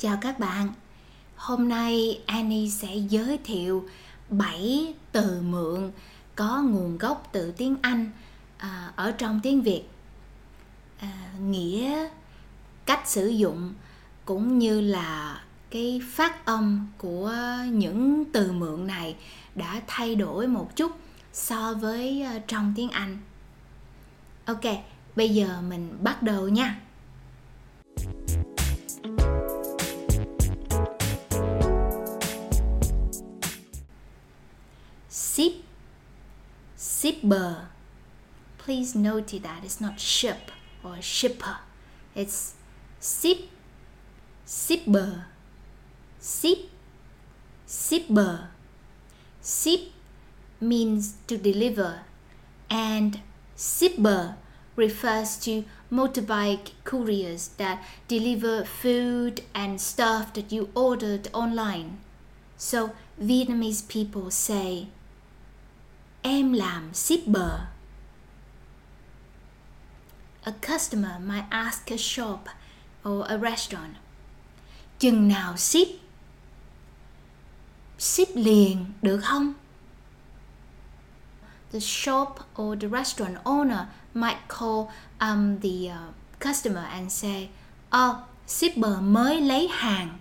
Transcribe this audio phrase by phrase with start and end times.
[0.00, 0.68] Chào các bạn.
[1.36, 3.88] Hôm nay Annie sẽ giới thiệu
[4.28, 5.90] 7 từ mượn
[6.36, 8.10] có nguồn gốc từ tiếng Anh
[8.58, 9.82] à, ở trong tiếng Việt.
[10.98, 12.08] À, nghĩa,
[12.86, 13.74] cách sử dụng
[14.24, 17.34] cũng như là cái phát âm của
[17.70, 19.16] những từ mượn này
[19.54, 20.92] đã thay đổi một chút
[21.32, 23.18] so với à, trong tiếng Anh.
[24.44, 24.64] Ok,
[25.16, 26.80] bây giờ mình bắt đầu nha.
[35.32, 35.62] Ship,
[36.76, 37.68] shipper.
[38.58, 40.50] Please note that it's not ship
[40.82, 41.58] or shipper.
[42.16, 42.54] It's
[43.00, 43.42] ship,
[44.44, 45.26] shipper,
[46.20, 46.58] ship,
[47.68, 48.48] shipper.
[49.40, 49.80] Ship
[50.60, 52.00] means to deliver,
[52.68, 53.20] and
[53.56, 54.34] shipper
[54.74, 61.98] refers to motorbike couriers that deliver food and stuff that you ordered online.
[62.56, 62.92] So
[63.22, 64.88] Vietnamese people say,
[66.22, 67.60] Em làm shipper.
[70.42, 72.48] A customer might ask a shop
[73.04, 73.94] or a restaurant,
[74.98, 75.88] Chừng nào ship?
[77.98, 79.54] Ship liền được không?
[81.70, 85.96] the shop or the restaurant owner might call um, the uh,
[86.38, 87.50] customer and say,
[87.92, 90.18] Oh, shipper mới lấy hàng.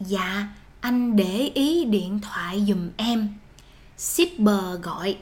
[0.00, 0.46] Dạ,
[0.82, 3.28] anh để ý điện thoại giùm em.
[3.98, 5.16] Shipper gọi.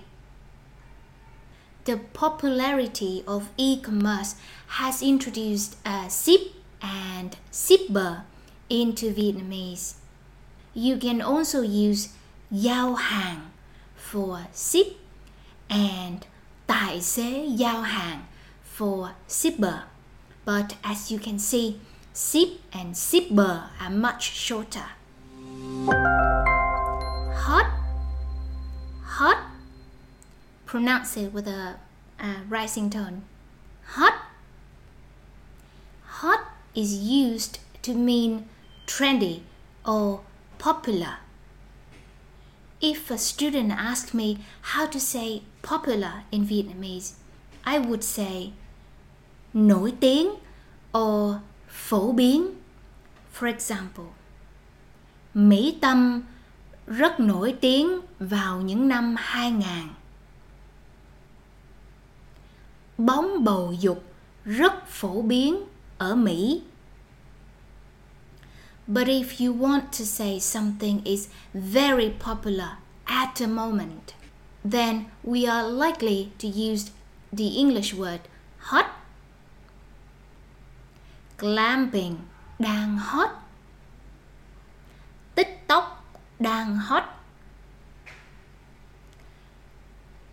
[1.85, 6.41] The popularity of e-commerce has introduced a ship
[6.81, 8.23] and shipper
[8.69, 9.95] into Vietnamese.
[10.75, 12.09] You can also use
[12.51, 13.41] giao hàng
[14.11, 14.87] for ship
[15.69, 16.23] and
[16.67, 18.21] tài xế giao hàng
[18.77, 19.83] for shipper.
[20.47, 21.75] But as you can see,
[22.15, 25.00] ship and shipper are much shorter.
[27.33, 27.71] Hot,
[29.05, 29.39] hot.
[30.67, 31.77] Pronounce it with a,
[32.19, 33.23] a rising tone.
[33.95, 34.15] Hot.
[36.05, 36.41] Hot
[36.75, 38.49] is used to mean
[38.87, 39.43] trendy
[39.87, 40.23] or
[40.59, 41.19] popular.
[42.81, 47.13] If a student asked me how to say popular in Vietnamese,
[47.65, 48.53] I would say
[49.55, 50.35] nổi tiếng
[50.93, 52.57] or phổ biến.
[53.33, 54.15] For example,
[55.35, 56.23] Mỹ Tâm
[56.87, 59.69] rất nổi tiếng vào những năm 2000.
[62.99, 64.05] Bóng bầu dục
[64.45, 65.65] rất phổ biến
[65.99, 66.63] ở Mỹ
[68.87, 72.69] But if you want to say something is very popular
[73.05, 74.15] at the moment,
[74.71, 76.91] then we are likely to use
[77.33, 78.19] the English word
[78.59, 78.87] hot.
[81.39, 82.17] Glamping
[82.59, 83.40] đang hot.
[86.41, 87.03] Đang hot.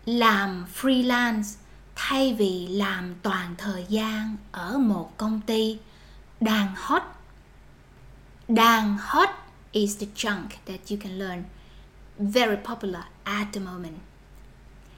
[0.06, 1.56] Làm freelance
[1.96, 5.78] thay vì làm toàn thời gian ở một công ty
[6.40, 7.02] đang hot
[8.48, 9.28] Dang hot
[9.72, 11.44] is the chunk that you can learn.
[12.18, 13.98] Very popular at the moment.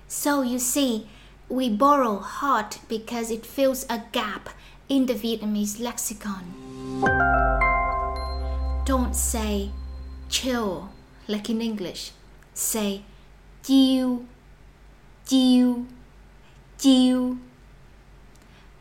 [0.06, 1.09] So you see,
[1.48, 4.50] we borrow hot because it fills a gap
[4.88, 6.44] in the Vietnamese lexicon.
[8.87, 9.71] Don't say
[10.28, 10.91] chill
[11.30, 12.12] like in English.
[12.54, 13.02] Say
[13.62, 14.24] chiêu,
[15.26, 15.86] chiêu,
[16.78, 17.38] chiêu.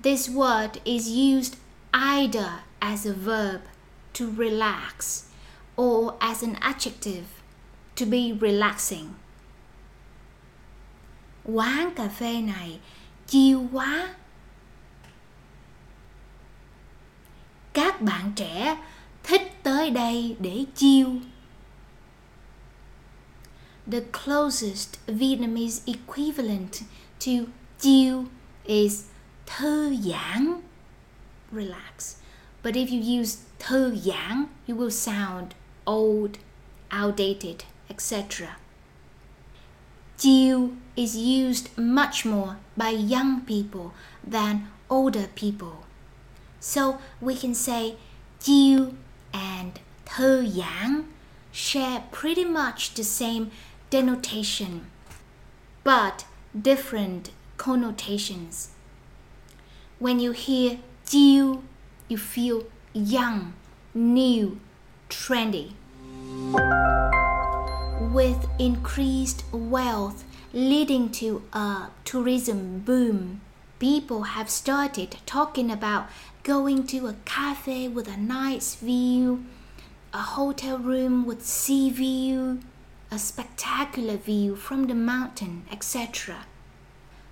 [0.02, 1.58] This word is used
[1.94, 3.62] either as a verb
[4.14, 5.30] to relax
[5.76, 7.26] or as an adjective
[7.96, 9.16] to be relaxing.
[11.44, 12.80] Quán cà phê này
[13.28, 14.16] chiêu quá.
[17.74, 18.78] Các bạn trẻ
[19.24, 21.10] thích tới đây để chiêu.
[23.90, 26.84] The closest Vietnamese equivalent
[27.22, 27.50] to
[27.82, 28.30] chill
[28.64, 29.06] is
[29.48, 30.62] thư giãn,
[31.52, 32.18] relax.
[32.62, 35.56] But if you use thư giãn, you will sound
[35.88, 36.38] old,
[36.92, 38.58] outdated, etc.
[40.20, 45.88] Chill is used much more by young people than older people.
[46.60, 47.96] So we can say
[48.40, 48.94] chill
[49.34, 51.06] and thư giãn
[51.52, 53.52] share pretty much the same
[53.90, 54.88] denotation,
[55.84, 56.26] but
[56.60, 58.70] different connotations.
[59.98, 61.64] When you hear chill,
[62.08, 63.54] you feel young,
[63.94, 64.60] new,
[65.10, 65.74] trendy.
[68.14, 73.42] With increased wealth leading to a tourism boom,
[73.80, 76.10] people have started talking about
[76.44, 79.46] going to a cafe with a nice view,
[80.14, 82.60] a hotel room with sea view,
[83.12, 86.46] a spectacular view from the mountain, etc.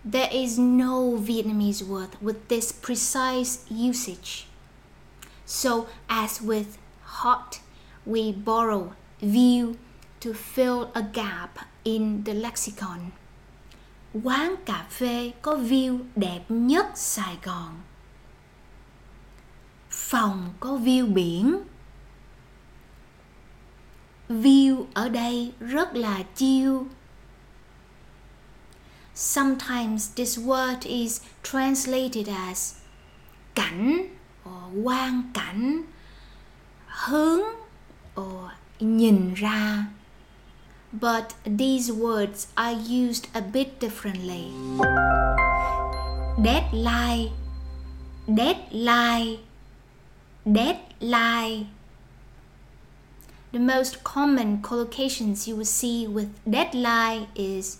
[0.03, 4.47] There is no Vietnamese word with this precise usage.
[5.45, 7.59] So, as with hot,
[8.05, 9.77] we borrow view
[10.19, 13.11] to fill a gap in the lexicon.
[14.23, 17.73] Quán cà phê có view đẹp nhất Sài Gòn.
[19.89, 21.57] Phòng có view biển.
[24.29, 26.73] View ở đây rất là chill.
[29.15, 32.75] Sometimes this word is translated as
[33.55, 34.07] cảnh
[34.45, 35.83] or quang cảnh,
[36.87, 37.41] hướng
[38.15, 39.85] or nhìn ra.
[40.91, 44.51] But these words are used a bit differently.
[46.43, 47.29] Deadline,
[48.27, 49.37] deadline,
[50.45, 51.76] deadline.
[53.57, 57.77] The most common collocations you will see with deadline is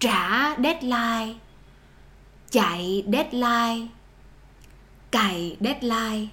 [0.00, 1.34] trả deadline,
[2.50, 3.88] chạy deadline,
[5.12, 6.30] cày deadline.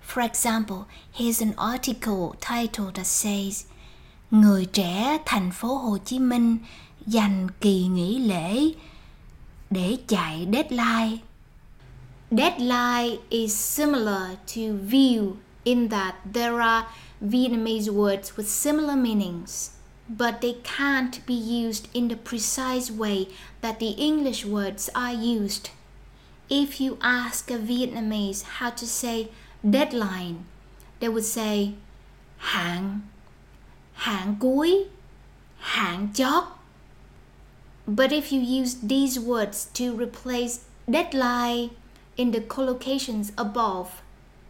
[0.00, 3.64] For example, here's an article titled that says
[4.30, 6.58] Người trẻ thành phố Hồ Chí Minh
[7.06, 8.72] dành kỳ nghỉ lễ
[9.70, 11.18] để chạy deadline.
[12.30, 14.60] Deadline is similar to
[14.90, 15.32] view
[15.64, 16.86] in that there are
[17.22, 19.70] Vietnamese words with similar meanings,
[20.08, 23.28] but they can't be used in the precise way
[23.60, 25.70] that the English words are used.
[26.50, 29.30] If you ask a Vietnamese how to say
[29.68, 30.44] deadline,
[31.00, 31.74] they would say
[32.38, 33.02] hạn,
[33.96, 34.88] hạn cuối,
[35.60, 36.46] hạn chót.
[37.86, 41.70] But if you use these words to replace deadline
[42.16, 44.02] in the collocations above,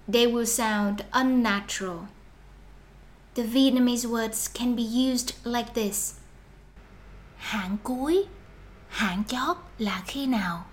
[0.08, 2.08] they will sound unnatural.
[3.34, 6.14] The Vietnamese words can be used like this.
[7.36, 8.24] Hạn cuối,
[8.88, 10.64] hạn chót là khi nào?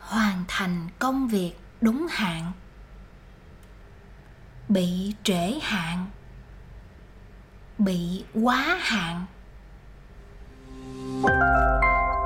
[0.00, 2.52] Hoàn thành công việc đúng hạn.
[4.68, 6.06] Bị trễ hạn.
[7.78, 9.26] Bị quá hạn.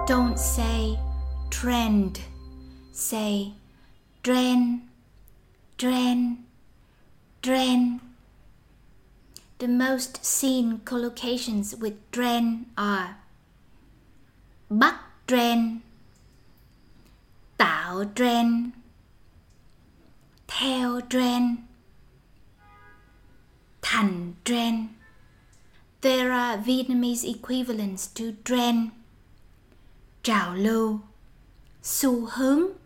[0.09, 0.97] Don't say
[1.51, 2.19] trend.
[2.93, 3.53] Say
[4.23, 4.81] trend,
[5.79, 6.39] trend,
[7.43, 8.08] trend.
[9.59, 13.17] The most seen collocations with trend are
[14.71, 14.95] bắt
[15.27, 15.81] trend,
[17.59, 18.73] tạo trend,
[20.47, 21.57] theo trend,
[23.83, 24.89] thành trend.
[26.03, 28.91] There are Vietnamese equivalents to trend,
[30.23, 31.01] trào lưu,
[31.83, 32.79] xu hướng,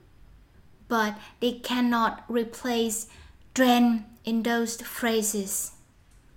[0.88, 3.08] but they cannot replace
[3.54, 5.72] trend in those phrases.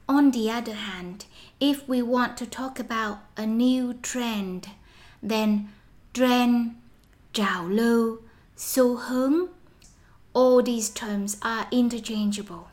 [0.08, 1.26] On the other hand,
[1.60, 4.70] if we want to talk about a new trend,
[5.24, 5.70] then
[6.14, 6.76] trend,
[7.34, 8.22] trào lưu,
[8.56, 9.48] xu hướng,
[10.34, 12.68] all these terms are interchangeable.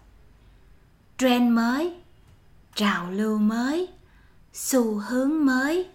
[1.18, 1.92] Trend mới,
[2.74, 3.88] trào lưu mới,
[4.52, 5.86] xu hướng mới.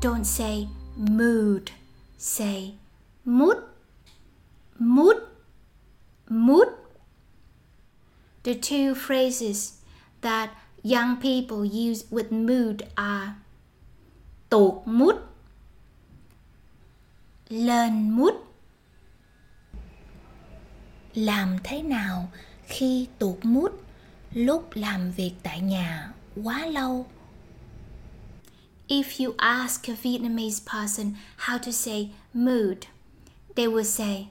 [0.00, 1.70] Don't say mood,
[2.18, 2.74] say
[3.24, 3.56] mood,
[4.78, 5.16] mood,
[6.28, 6.68] mood.
[8.42, 9.72] The two phrases
[10.20, 10.50] that
[10.82, 13.34] young people use with mood are
[14.50, 15.16] tụt mút,
[17.48, 18.34] lên mút.
[21.14, 22.28] Làm thế nào
[22.66, 23.72] khi tụt mút
[24.32, 26.12] lúc làm việc tại nhà
[26.44, 27.06] quá lâu?
[28.88, 32.78] If you ask a Vietnamese person how to say mood,
[33.56, 34.28] they will say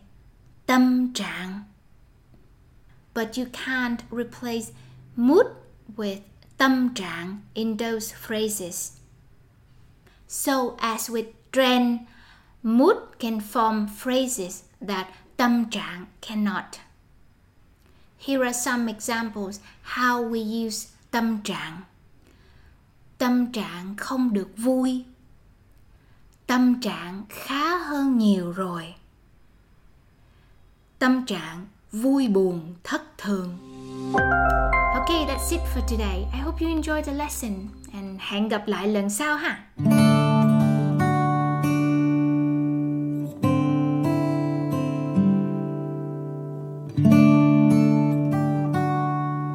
[0.66, 1.64] tâm trạng.
[3.18, 4.72] But you can't replace
[5.16, 5.48] mood
[5.96, 6.20] with
[6.58, 8.92] tâm trạng in those phrases.
[10.28, 12.06] So as with trend,
[12.62, 16.80] mood can form phrases that tâm trạng cannot.
[18.20, 21.82] Here are some examples how we use tâm trạng.
[23.18, 25.06] Tâm trạng không được vui.
[26.48, 28.96] Tâm trạng khá hơn nhiều rồi.
[31.00, 33.50] Tâm trạng vui buồn thất thường.
[34.96, 36.26] Okay, that's it for today.
[36.34, 37.54] I hope you enjoyed the lesson
[37.94, 39.60] and hẹn gặp lại lần sau ha.